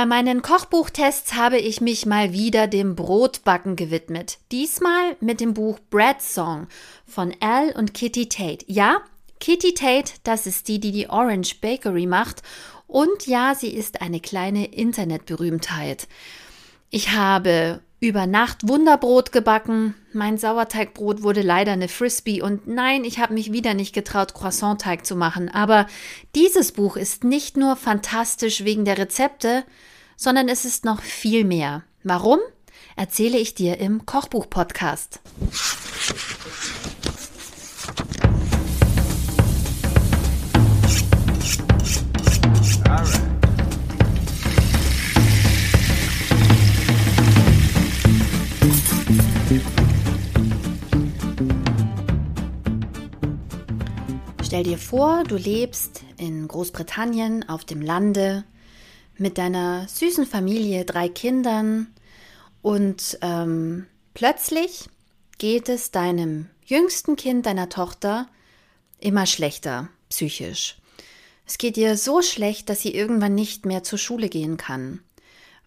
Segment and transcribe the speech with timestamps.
[0.00, 4.38] Bei meinen Kochbuchtests habe ich mich mal wieder dem Brotbacken gewidmet.
[4.50, 6.68] Diesmal mit dem Buch Bread Song
[7.06, 8.64] von Al und Kitty Tate.
[8.66, 9.02] Ja,
[9.40, 12.42] Kitty Tate, das ist die, die die Orange Bakery macht.
[12.86, 16.08] Und ja, sie ist eine kleine Internetberühmtheit.
[16.88, 19.94] Ich habe über Nacht Wunderbrot gebacken.
[20.12, 25.04] Mein Sauerteigbrot wurde leider eine Frisbee und nein, ich habe mich wieder nicht getraut, Croissantteig
[25.04, 25.50] zu machen.
[25.50, 25.86] Aber
[26.34, 29.64] dieses Buch ist nicht nur fantastisch wegen der Rezepte,
[30.16, 31.84] sondern es ist noch viel mehr.
[32.02, 32.38] Warum?
[32.96, 35.20] Erzähle ich dir im Kochbuch-Podcast.
[54.60, 58.44] Stell dir vor, du lebst in Großbritannien auf dem Lande
[59.16, 61.86] mit deiner süßen Familie, drei Kindern
[62.60, 64.90] und ähm, plötzlich
[65.38, 68.28] geht es deinem jüngsten Kind, deiner Tochter,
[68.98, 70.76] immer schlechter psychisch.
[71.46, 75.00] Es geht ihr so schlecht, dass sie irgendwann nicht mehr zur Schule gehen kann,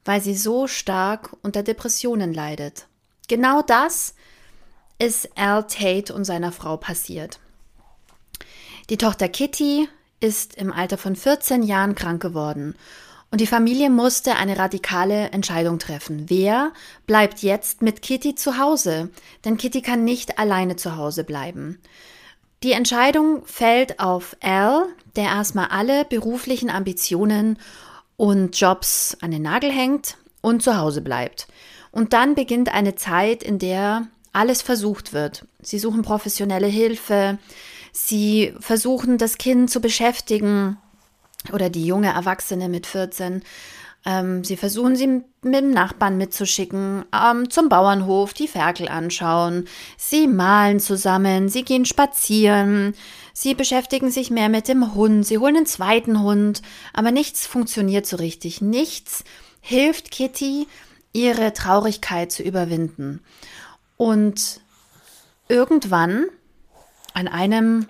[0.06, 2.86] weil sie so stark unter Depressionen leidet.
[3.28, 4.14] Genau das
[5.00, 7.40] ist Al Tate und seiner Frau passiert.
[8.89, 9.88] Die Tochter Kitty
[10.20, 12.76] ist im Alter von 14 Jahren krank geworden
[13.31, 16.25] und die Familie musste eine radikale Entscheidung treffen.
[16.28, 16.72] Wer
[17.08, 19.09] bleibt jetzt mit Kitty zu Hause?
[19.44, 21.80] Denn Kitty kann nicht alleine zu Hause bleiben.
[22.62, 27.58] Die Entscheidung fällt auf Al, der erstmal alle beruflichen Ambitionen
[28.18, 31.47] und Jobs an den Nagel hängt und zu Hause bleibt.
[31.92, 35.45] Und dann beginnt eine Zeit, in der alles versucht wird.
[35.62, 37.40] Sie suchen professionelle Hilfe,
[37.94, 40.78] Sie versuchen, das Kind zu beschäftigen
[41.54, 43.44] oder die junge Erwachsene mit 14.
[44.06, 49.68] Ähm, sie versuchen, sie mit dem Nachbarn mitzuschicken, ähm, zum Bauernhof, die Ferkel anschauen.
[49.96, 52.96] Sie malen zusammen, sie gehen spazieren.
[53.34, 58.06] Sie beschäftigen sich mehr mit dem Hund, sie holen einen zweiten Hund, aber nichts funktioniert
[58.06, 58.59] so richtig.
[58.59, 59.24] Nichts
[59.62, 60.68] hilft Kitty,
[61.14, 63.22] ihre Traurigkeit zu überwinden.
[63.98, 64.62] Und
[65.48, 66.26] irgendwann
[67.13, 67.88] an einem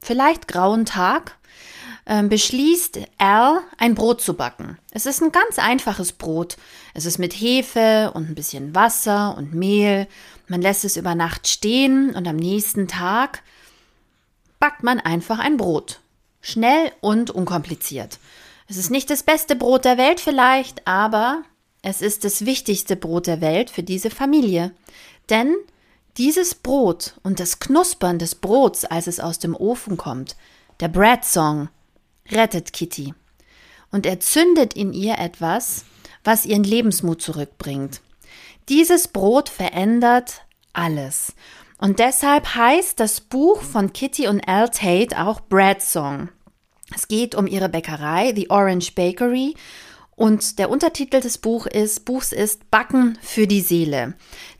[0.00, 1.36] vielleicht grauen Tag
[2.04, 4.78] äh, beschließt Al, ein Brot zu backen.
[4.90, 6.56] Es ist ein ganz einfaches Brot.
[6.94, 10.08] Es ist mit Hefe und ein bisschen Wasser und Mehl.
[10.48, 13.42] Man lässt es über Nacht stehen und am nächsten Tag
[14.58, 16.00] backt man einfach ein Brot.
[16.40, 18.18] Schnell und unkompliziert.
[18.68, 21.42] Es ist nicht das beste Brot der Welt vielleicht, aber
[21.82, 24.72] es ist das wichtigste Brot der Welt für diese Familie.
[25.30, 25.54] Denn
[26.18, 30.36] dieses Brot und das Knuspern des Brots, als es aus dem Ofen kommt,
[30.80, 31.68] der Bread Song,
[32.30, 33.14] rettet Kitty
[33.90, 35.84] und erzündet in ihr etwas,
[36.24, 38.00] was ihren Lebensmut zurückbringt.
[38.68, 40.42] Dieses Brot verändert
[40.72, 41.34] alles.
[41.78, 46.28] Und deshalb heißt das Buch von Kitty und Al Tate auch Bread Song.
[46.94, 49.54] Es geht um ihre Bäckerei, The Orange Bakery,
[50.14, 54.14] und der Untertitel des Buch ist, Buchs ist Backen für die Seele.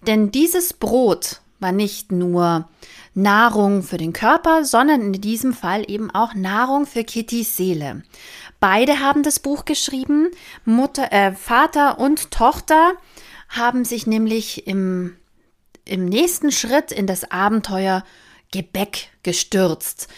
[0.06, 2.68] Denn dieses Brot war nicht nur
[3.14, 8.02] Nahrung für den Körper, sondern in diesem Fall eben auch Nahrung für Kittys Seele.
[8.60, 10.30] Beide haben das Buch geschrieben.
[10.64, 12.92] Mutter, äh, Vater und Tochter
[13.48, 15.16] haben sich nämlich im,
[15.84, 18.04] im nächsten Schritt in das Abenteuer
[18.50, 20.08] Gebäck gestürzt.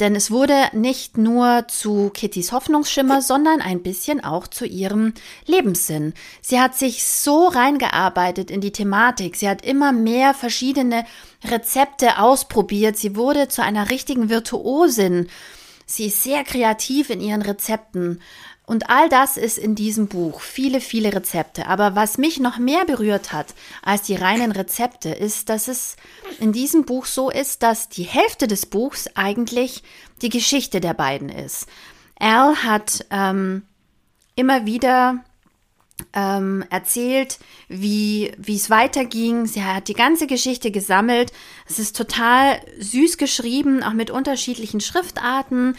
[0.00, 5.14] Denn es wurde nicht nur zu Kittys Hoffnungsschimmer, sondern ein bisschen auch zu ihrem
[5.46, 6.14] Lebenssinn.
[6.42, 9.36] Sie hat sich so reingearbeitet in die Thematik.
[9.36, 11.04] Sie hat immer mehr verschiedene
[11.44, 12.96] Rezepte ausprobiert.
[12.96, 15.28] Sie wurde zu einer richtigen Virtuosin.
[15.86, 18.20] Sie ist sehr kreativ in ihren Rezepten.
[18.66, 20.40] Und all das ist in diesem Buch.
[20.40, 21.66] Viele, viele Rezepte.
[21.66, 25.96] Aber was mich noch mehr berührt hat als die reinen Rezepte, ist, dass es
[26.40, 29.82] in diesem Buch so ist, dass die Hälfte des Buchs eigentlich
[30.22, 31.66] die Geschichte der beiden ist.
[32.18, 33.64] Al hat ähm,
[34.34, 35.22] immer wieder
[36.14, 37.38] ähm, erzählt,
[37.68, 39.46] wie es weiterging.
[39.46, 41.32] Sie hat die ganze Geschichte gesammelt.
[41.68, 45.76] Es ist total süß geschrieben, auch mit unterschiedlichen Schriftarten.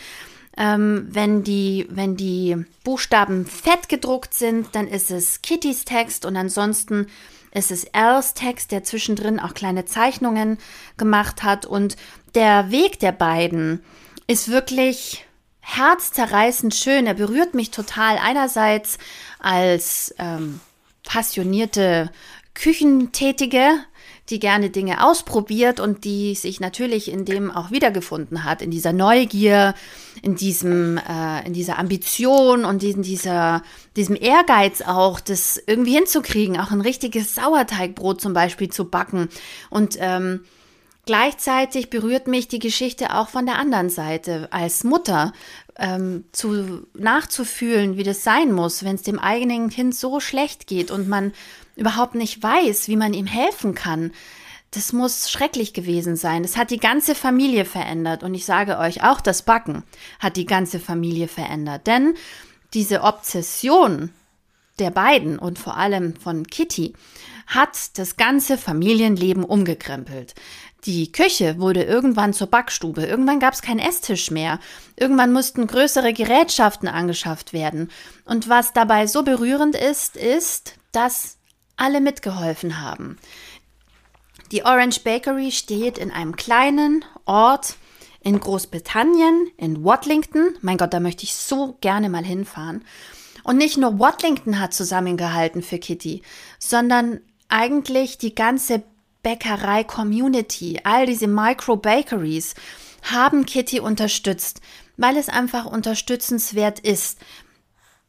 [0.57, 6.38] Ähm, wenn, die, wenn die Buchstaben fett gedruckt sind, dann ist es Kittys Text und
[6.38, 7.07] ansonsten
[7.52, 10.57] ist es Als Text, der zwischendrin auch kleine Zeichnungen
[10.98, 11.66] gemacht hat.
[11.66, 11.96] Und
[12.36, 13.81] der Weg der beiden
[14.28, 15.25] ist wirklich
[15.62, 17.08] herzzerreißend schön.
[17.08, 18.18] Er berührt mich total.
[18.18, 18.98] Einerseits
[19.40, 20.60] als ähm,
[21.06, 22.12] passionierte
[22.54, 23.80] Küchentätige,
[24.30, 28.92] die gerne Dinge ausprobiert und die sich natürlich in dem auch wiedergefunden hat, in dieser
[28.92, 29.75] Neugier,
[30.24, 33.62] in diesem, äh, in dieser Ambition und in dieser,
[33.95, 39.30] diesem Ehrgeiz auch, das irgendwie hinzukriegen, auch ein richtiges Sauerteigbrot zum Beispiel zu backen.
[39.69, 40.42] Und ähm,
[41.06, 45.34] Gleichzeitig berührt mich die Geschichte auch von der anderen Seite, als Mutter
[45.78, 50.90] ähm, zu, nachzufühlen, wie das sein muss, wenn es dem eigenen Kind so schlecht geht
[50.90, 51.34] und man
[51.75, 54.12] überhaupt nicht weiß, wie man ihm helfen kann.
[54.72, 56.44] Das muss schrecklich gewesen sein.
[56.44, 58.24] Es hat die ganze Familie verändert.
[58.24, 59.84] Und ich sage euch, auch das Backen
[60.19, 61.88] hat die ganze Familie verändert.
[61.88, 62.16] Denn
[62.74, 64.10] diese Obsession
[64.80, 66.94] der beiden und vor allem von Kitty
[67.48, 70.34] hat das ganze Familienleben umgekrempelt.
[70.86, 73.06] Die Küche wurde irgendwann zur Backstube.
[73.06, 74.60] Irgendwann gab es keinen Esstisch mehr.
[74.96, 77.90] Irgendwann mussten größere Gerätschaften angeschafft werden.
[78.26, 81.38] Und was dabei so berührend ist, ist, dass
[81.76, 83.18] alle mitgeholfen haben.
[84.52, 87.78] Die Orange Bakery steht in einem kleinen Ort
[88.22, 90.56] in Großbritannien, in Watlington.
[90.62, 92.84] Mein Gott, da möchte ich so gerne mal hinfahren.
[93.44, 96.22] Und nicht nur Watlington hat zusammengehalten für Kitty,
[96.60, 98.84] sondern eigentlich die ganze
[99.24, 102.54] Bäckerei-Community, all diese Micro-Bakeries
[103.04, 104.62] haben Kitty unterstützt,
[104.98, 107.20] weil es einfach unterstützenswert ist.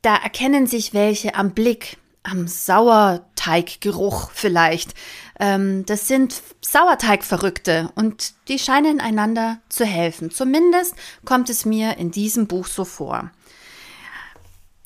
[0.02, 4.94] Da erkennen sich welche am Blick, am Sauerteiggeruch vielleicht.
[5.38, 10.30] Ähm, das sind Sauerteigverrückte und die scheinen einander zu helfen.
[10.30, 10.94] Zumindest
[11.24, 13.30] kommt es mir in diesem Buch so vor.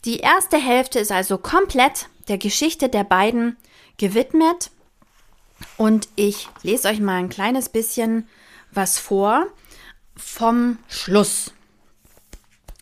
[0.05, 3.57] Die erste Hälfte ist also komplett der Geschichte der beiden
[4.01, 4.71] gewidmet
[5.77, 8.27] und ich lese euch mal ein kleines bisschen
[8.73, 9.47] was vor
[10.17, 11.53] vom Schluss.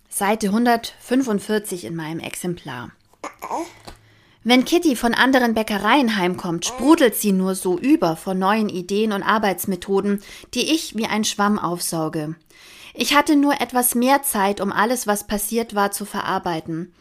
[0.08, 2.92] Seite 145 in meinem Exemplar.
[4.44, 9.24] Wenn Kitty von anderen Bäckereien heimkommt, sprudelt sie nur so über von neuen Ideen und
[9.24, 10.22] Arbeitsmethoden,
[10.54, 12.36] die ich wie ein Schwamm aufsauge.
[12.94, 16.94] Ich hatte nur etwas mehr Zeit, um alles, was passiert war, zu verarbeiten.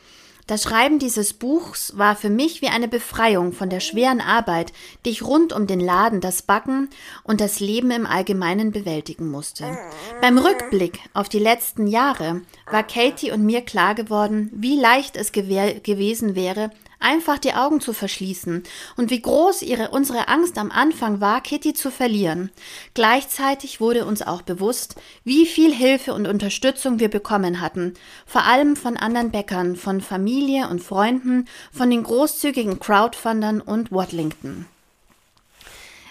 [0.48, 4.72] Das Schreiben dieses Buchs war für mich wie eine Befreiung von der schweren Arbeit,
[5.04, 6.90] die ich rund um den Laden, das Backen
[7.24, 9.78] und das Leben im Allgemeinen bewältigen musste.
[10.22, 15.34] Beim Rückblick auf die letzten Jahre war Katie und mir klar geworden, wie leicht es
[15.34, 18.64] gewesen wäre, einfach die Augen zu verschließen
[18.96, 22.52] und wie groß ihre, unsere Angst am Anfang war, Kitty zu verlieren.
[22.94, 27.94] Gleichzeitig wurde uns auch bewusst, wie viel Hilfe und Unterstützung wir bekommen hatten,
[28.26, 34.66] vor allem von anderen Bäckern, von Familie und Freunden, von den großzügigen Crowdfundern und Watlington.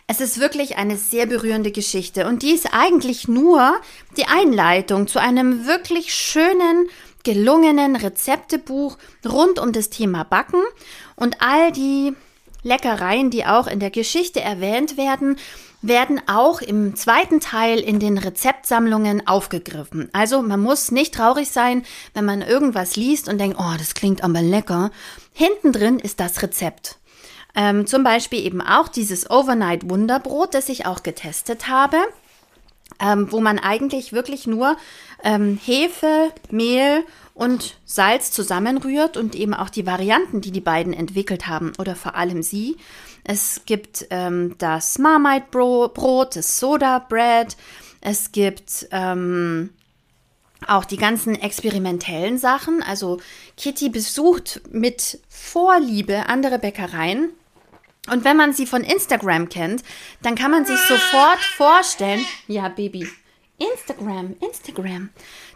[0.08, 3.74] Es ist wirklich eine sehr berührende Geschichte und die ist eigentlich nur
[4.16, 6.88] die Einleitung zu einem wirklich schönen
[7.26, 10.62] gelungenen Rezeptebuch rund um das Thema Backen
[11.17, 12.14] und all die
[12.62, 15.37] Leckereien, die auch in der Geschichte erwähnt werden,
[15.82, 20.08] werden auch im zweiten Teil in den Rezeptsammlungen aufgegriffen.
[20.12, 21.84] Also man muss nicht traurig sein,
[22.14, 24.93] wenn man irgendwas liest und denkt, oh, das klingt aber lecker.
[25.32, 26.96] Hinten drin ist das Rezept.
[27.56, 31.96] Ähm, zum Beispiel eben auch dieses Overnight Wunderbrot, das ich auch getestet habe
[33.00, 34.76] ähm, wo man eigentlich wirklich nur
[35.22, 37.04] ähm, Hefe, Mehl
[37.34, 42.14] und Salz zusammenrührt und eben auch die Varianten, die die beiden entwickelt haben oder vor
[42.14, 42.76] allem sie.
[43.25, 47.56] Es gibt ähm, das Marmite Brot, das Soda Bread,
[48.00, 49.70] es gibt ähm,
[50.66, 52.82] auch die ganzen experimentellen Sachen.
[52.82, 53.19] Also
[53.56, 57.31] Kitty besucht mit Vorliebe andere Bäckereien
[58.10, 59.82] und wenn man sie von Instagram kennt,
[60.22, 63.08] dann kann man sich sofort vorstellen, ja, Baby,
[63.58, 65.10] Instagram, Instagram.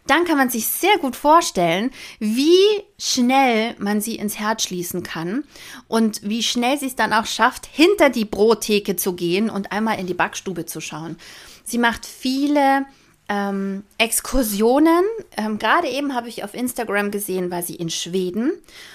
[0.06, 2.58] Dann kann man sich sehr gut vorstellen, wie
[2.98, 5.44] schnell man sie ins Herz schließen kann
[5.88, 10.00] und wie schnell sie es dann auch schafft, hinter die Brottheke zu gehen und einmal
[10.00, 11.16] in die Backstube zu schauen.
[11.64, 12.86] Sie macht viele
[13.28, 15.04] ähm, Exkursionen.
[15.36, 18.52] Ähm, Gerade eben habe ich auf Instagram gesehen, war sie in Schweden,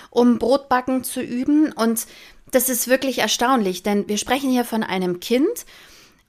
[0.10, 1.72] um Brotbacken zu üben.
[1.72, 2.06] Und
[2.52, 5.66] das ist wirklich erstaunlich, denn wir sprechen hier von einem Kind.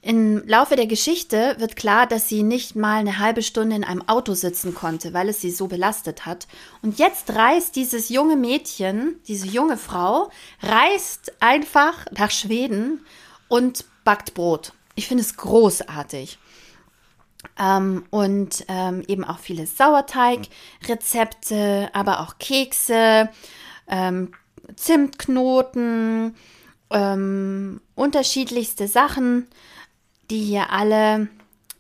[0.02, 4.08] Im Laufe der Geschichte wird klar, dass sie nicht mal eine halbe Stunde in einem
[4.08, 6.46] Auto sitzen konnte, weil es sie so belastet hat.
[6.80, 10.30] Und jetzt reist dieses junge Mädchen, diese junge Frau,
[10.62, 13.04] reist einfach nach Schweden
[13.48, 14.74] und backt Brot.
[14.94, 16.38] Ich finde es großartig.
[17.58, 23.28] Ähm, und ähm, eben auch viele Sauerteigrezepte, aber auch Kekse,
[23.88, 24.30] ähm,
[24.74, 26.34] Zimtknoten,
[26.90, 29.46] ähm, unterschiedlichste Sachen,
[30.30, 31.28] die hier alle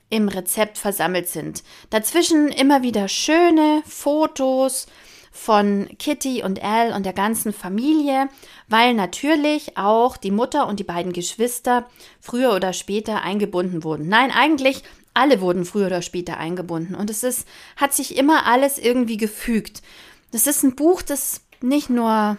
[0.08, 1.64] im Rezept versammelt sind.
[1.90, 4.86] Dazwischen immer wieder schöne Fotos
[5.32, 8.28] von Kitty und Al und der ganzen Familie,
[8.68, 11.86] weil natürlich auch die Mutter und die beiden Geschwister
[12.20, 14.08] früher oder später eingebunden wurden.
[14.08, 18.78] Nein, eigentlich alle wurden früher oder später eingebunden und es ist, hat sich immer alles
[18.78, 19.82] irgendwie gefügt.
[20.30, 22.38] Das ist ein Buch, das nicht nur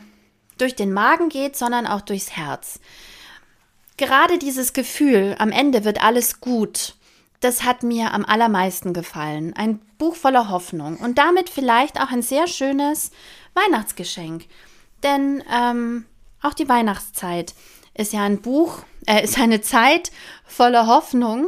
[0.57, 2.79] durch den Magen geht, sondern auch durchs Herz.
[3.97, 6.95] Gerade dieses Gefühl, am Ende wird alles gut,
[7.39, 9.53] das hat mir am allermeisten gefallen.
[9.55, 13.11] Ein Buch voller Hoffnung und damit vielleicht auch ein sehr schönes
[13.53, 14.45] Weihnachtsgeschenk.
[15.03, 16.05] Denn ähm,
[16.41, 17.53] auch die Weihnachtszeit
[17.93, 20.11] ist ja ein Buch, äh, ist eine Zeit
[20.45, 21.47] voller Hoffnung.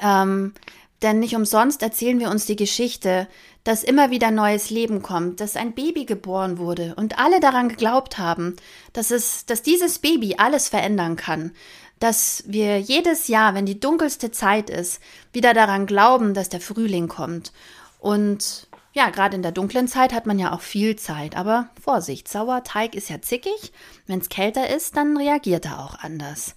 [0.00, 0.54] Ähm,
[1.02, 3.28] denn nicht umsonst erzählen wir uns die Geschichte,
[3.64, 8.18] dass immer wieder neues Leben kommt, dass ein Baby geboren wurde und alle daran geglaubt
[8.18, 8.56] haben,
[8.92, 11.52] dass es, dass dieses Baby alles verändern kann,
[12.00, 15.00] dass wir jedes Jahr, wenn die dunkelste Zeit ist,
[15.32, 17.52] wieder daran glauben, dass der Frühling kommt.
[18.00, 22.28] Und ja, gerade in der dunklen Zeit hat man ja auch viel Zeit, aber Vorsicht,
[22.28, 23.72] Sauerteig ist ja zickig.
[24.06, 26.54] Wenn es kälter ist, dann reagiert er auch anders.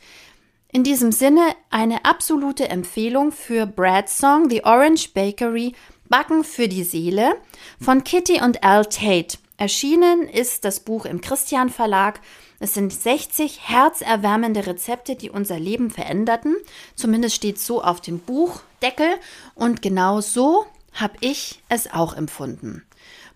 [0.75, 5.73] In diesem Sinne eine absolute Empfehlung für Brad's Song The Orange Bakery
[6.09, 7.37] Backen für die Seele
[7.79, 9.37] von Kitty und Al Tate.
[9.55, 12.19] Erschienen ist das Buch im Christian Verlag
[12.59, 16.57] es sind 60 herzerwärmende Rezepte, die unser Leben veränderten.
[16.95, 19.15] Zumindest steht so auf dem Buchdeckel.
[19.53, 22.83] Und genau so habe ich es auch empfunden.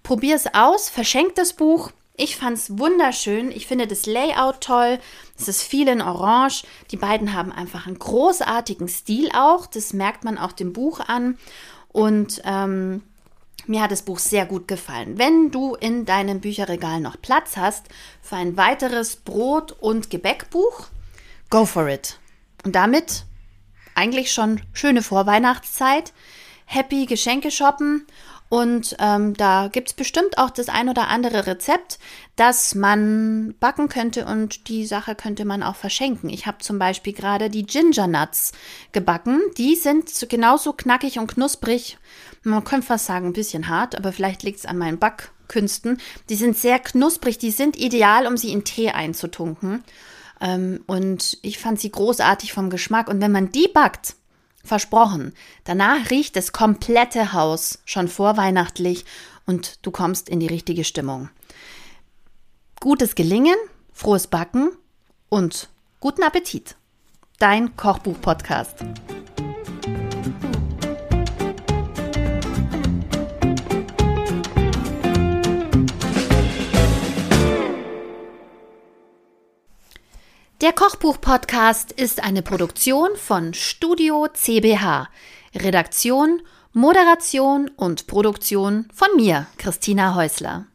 [0.03, 1.91] Probier es aus, verschenk das Buch.
[2.19, 3.49] Ich fand es wunderschön.
[3.49, 4.99] Ich finde das Layout toll.
[5.37, 6.63] Es ist viel in Orange.
[6.91, 9.67] Die beiden haben einfach einen großartigen Stil auch.
[9.67, 11.37] Das merkt man auch dem Buch an.
[11.87, 13.03] Und ähm,
[13.67, 15.17] mir hat das Buch sehr gut gefallen.
[15.17, 17.85] Wenn du in deinem Bücherregal noch Platz hast
[18.21, 20.87] für ein weiteres Brot- und Gebäckbuch,
[21.49, 22.19] go for it.
[22.65, 23.23] Und damit
[23.95, 26.11] eigentlich schon schöne Vorweihnachtszeit.
[26.65, 28.05] Happy Geschenke shoppen
[28.49, 31.99] und ähm, da gibt es bestimmt auch das ein oder andere Rezept,
[32.35, 36.29] das man backen könnte und die Sache könnte man auch verschenken.
[36.29, 38.51] Ich habe zum Beispiel gerade die Ginger Nuts
[38.91, 39.39] gebacken.
[39.57, 41.99] Die sind genauso knackig und knusprig.
[42.41, 45.99] Man könnte fast sagen, ein bisschen hart, aber vielleicht liegt es an meinen Backkünsten.
[46.29, 49.83] Die sind sehr knusprig, die sind ideal, um sie in Tee einzutunken.
[50.41, 53.09] Ähm, und ich fand sie großartig vom Geschmack.
[53.09, 54.15] Und wenn man die backt,
[54.63, 55.33] Versprochen.
[55.63, 59.05] Danach riecht das komplette Haus schon vorweihnachtlich
[59.45, 61.29] und du kommst in die richtige Stimmung.
[62.79, 63.57] Gutes Gelingen,
[63.93, 64.71] frohes Backen
[65.29, 66.75] und guten Appetit.
[67.39, 68.75] Dein Kochbuch-Podcast.
[80.61, 85.07] Der Kochbuch-Podcast ist eine Produktion von Studio CBH.
[85.55, 86.41] Redaktion,
[86.73, 90.65] Moderation und Produktion von mir, Christina Häusler.